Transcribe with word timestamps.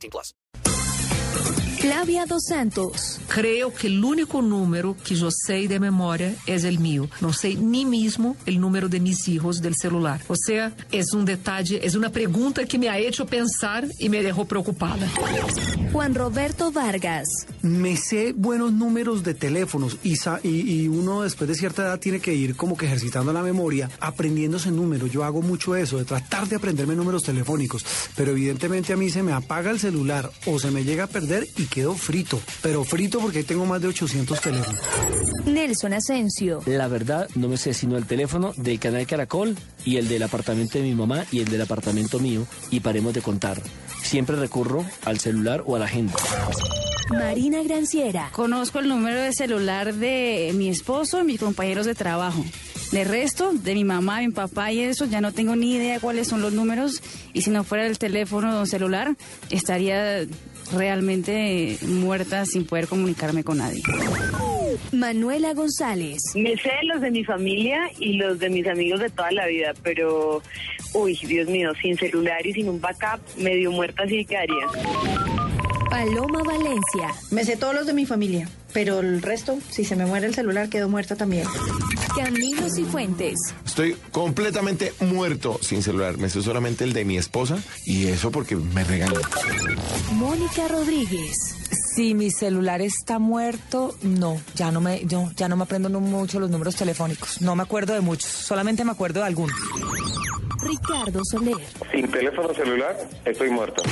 18 0.00 0.10
plus. 0.10 1.59
Flavia 1.78 2.26
dos 2.26 2.44
Santos. 2.48 3.20
Creo 3.28 3.72
que 3.72 3.86
el 3.86 4.04
único 4.04 4.42
número 4.42 4.96
que 5.02 5.14
yo 5.14 5.30
sé 5.30 5.66
de 5.68 5.80
memoria 5.80 6.34
es 6.46 6.64
el 6.64 6.78
mío. 6.78 7.08
No 7.20 7.32
sé 7.32 7.54
ni 7.54 7.86
mismo 7.86 8.36
el 8.44 8.60
número 8.60 8.88
de 8.88 9.00
mis 9.00 9.28
hijos 9.28 9.62
del 9.62 9.74
celular. 9.74 10.20
O 10.28 10.34
sea, 10.36 10.74
es 10.90 11.12
un 11.12 11.24
detalle, 11.24 11.80
es 11.82 11.94
una 11.94 12.10
pregunta 12.10 12.66
que 12.66 12.78
me 12.78 12.88
ha 12.88 12.98
hecho 12.98 13.24
pensar 13.26 13.86
y 13.98 14.08
me 14.08 14.22
dejó 14.22 14.44
preocupada. 14.44 15.08
Juan 15.92 16.14
Roberto 16.14 16.70
Vargas. 16.70 17.28
Me 17.62 17.96
sé 17.96 18.32
buenos 18.36 18.72
números 18.72 19.22
de 19.22 19.34
teléfonos 19.34 19.96
y, 20.02 20.16
y 20.42 20.88
uno 20.88 21.22
después 21.22 21.48
de 21.48 21.54
cierta 21.54 21.82
edad 21.82 21.98
tiene 21.98 22.20
que 22.20 22.34
ir 22.34 22.56
como 22.56 22.76
que 22.76 22.86
ejercitando 22.86 23.32
la 23.32 23.42
memoria, 23.42 23.90
aprendiéndose 24.00 24.70
números. 24.70 25.10
Yo 25.10 25.24
hago 25.24 25.40
mucho 25.40 25.76
eso, 25.76 25.98
de 25.98 26.04
tratar 26.04 26.48
de 26.48 26.56
aprenderme 26.56 26.94
números 26.94 27.22
telefónicos, 27.22 27.84
pero 28.16 28.32
evidentemente 28.32 28.92
a 28.92 28.96
mí 28.96 29.08
se 29.10 29.22
me 29.22 29.32
apaga 29.32 29.70
el 29.70 29.78
celular 29.78 30.30
o 30.46 30.58
se 30.58 30.70
me 30.70 30.84
llega 30.84 31.04
a 31.04 31.06
perder 31.06 31.46
y 31.60 31.66
quedo 31.66 31.94
frito. 31.94 32.40
Pero 32.62 32.84
frito 32.84 33.20
porque 33.20 33.44
tengo 33.44 33.66
más 33.66 33.80
de 33.82 33.88
800 33.88 34.40
teléfonos. 34.40 34.80
Nelson 35.44 35.92
Asensio. 35.92 36.62
La 36.66 36.88
verdad, 36.88 37.28
no 37.34 37.48
me 37.48 37.56
sé 37.56 37.74
sino 37.74 37.96
el 37.96 38.06
teléfono 38.06 38.52
del 38.56 38.78
canal 38.78 39.06
Caracol 39.06 39.56
y 39.84 39.96
el 39.96 40.08
del 40.08 40.22
apartamento 40.22 40.78
de 40.78 40.84
mi 40.84 40.94
mamá 40.94 41.24
y 41.30 41.40
el 41.40 41.46
del 41.46 41.62
apartamento 41.62 42.18
mío 42.18 42.46
y 42.70 42.80
paremos 42.80 43.14
de 43.14 43.20
contar. 43.20 43.60
Siempre 44.02 44.36
recurro 44.36 44.84
al 45.04 45.18
celular 45.18 45.62
o 45.66 45.76
a 45.76 45.78
la 45.78 45.84
agenda. 45.84 46.14
Marina 47.10 47.62
Granciera. 47.62 48.30
Conozco 48.32 48.78
el 48.78 48.88
número 48.88 49.20
de 49.20 49.32
celular 49.32 49.94
de 49.94 50.52
mi 50.54 50.68
esposo 50.68 51.20
y 51.20 51.24
mis 51.24 51.40
compañeros 51.40 51.86
de 51.86 51.94
trabajo. 51.94 52.44
De 52.92 53.04
resto, 53.04 53.52
de 53.52 53.74
mi 53.74 53.84
mamá, 53.84 54.20
mi 54.20 54.30
papá 54.30 54.72
y 54.72 54.80
eso, 54.80 55.04
ya 55.04 55.20
no 55.20 55.32
tengo 55.32 55.54
ni 55.54 55.74
idea 55.74 56.00
cuáles 56.00 56.28
son 56.28 56.40
los 56.40 56.52
números. 56.52 57.02
Y 57.32 57.42
si 57.42 57.50
no 57.50 57.62
fuera 57.62 57.86
el 57.86 57.98
teléfono 57.98 58.60
o 58.60 58.66
celular, 58.66 59.16
estaría 59.50 60.26
realmente 60.72 61.78
muerta 61.86 62.44
sin 62.46 62.66
poder 62.66 62.86
comunicarme 62.86 63.44
con 63.44 63.58
nadie. 63.58 63.82
Manuela 64.92 65.52
González. 65.54 66.18
Me 66.34 66.56
sé 66.56 66.72
los 66.84 67.00
de 67.00 67.10
mi 67.10 67.24
familia 67.24 67.90
y 67.98 68.14
los 68.14 68.38
de 68.38 68.50
mis 68.50 68.66
amigos 68.66 69.00
de 69.00 69.10
toda 69.10 69.30
la 69.32 69.46
vida, 69.46 69.72
pero, 69.82 70.42
uy, 70.94 71.18
Dios 71.26 71.48
mío, 71.48 71.72
sin 71.80 71.96
celular 71.96 72.46
y 72.46 72.52
sin 72.52 72.68
un 72.68 72.80
backup, 72.80 73.20
medio 73.36 73.70
muerta 73.72 74.06
sí 74.06 74.24
quedaría. 74.24 74.66
Paloma 75.90 76.42
Valencia. 76.44 77.14
Me 77.30 77.44
sé 77.44 77.56
todos 77.56 77.74
los 77.74 77.84
de 77.86 77.92
mi 77.92 78.06
familia, 78.06 78.48
pero 78.72 79.00
el 79.00 79.20
resto, 79.20 79.58
si 79.70 79.84
se 79.84 79.96
me 79.96 80.06
muere 80.06 80.26
el 80.26 80.34
celular, 80.34 80.68
quedo 80.68 80.88
muerta 80.88 81.16
también. 81.16 81.46
Camilo 82.16 82.70
Cifuentes. 82.70 83.34
Estoy 83.66 83.96
completamente 84.12 84.92
muerto 85.00 85.58
sin 85.60 85.82
celular. 85.82 86.16
Me 86.16 86.30
sé 86.30 86.42
solamente 86.42 86.84
el 86.84 86.92
de 86.92 87.04
mi 87.04 87.18
esposa 87.18 87.58
y 87.84 88.06
eso 88.06 88.30
porque 88.30 88.56
me 88.56 88.84
regaña. 88.84 89.18
Mónica 90.12 90.68
Rodríguez. 90.68 91.36
Si 91.96 92.14
mi 92.14 92.30
celular 92.30 92.80
está 92.80 93.18
muerto, 93.18 93.94
no, 94.02 94.40
ya 94.54 94.70
no 94.70 94.80
me, 94.80 95.04
yo 95.06 95.28
ya 95.36 95.48
no 95.48 95.56
me 95.56 95.64
aprendo 95.64 95.88
no 95.88 96.00
mucho 96.00 96.38
los 96.38 96.48
números 96.48 96.76
telefónicos. 96.76 97.40
No 97.42 97.56
me 97.56 97.64
acuerdo 97.64 97.94
de 97.94 98.00
muchos, 98.00 98.30
solamente 98.30 98.84
me 98.84 98.92
acuerdo 98.92 99.20
de 99.20 99.26
algunos. 99.26 99.56
Ricardo 100.62 101.20
Soler. 101.24 101.56
Sin 101.90 102.08
teléfono 102.10 102.54
celular, 102.54 102.96
estoy 103.24 103.50
muerto. 103.50 103.82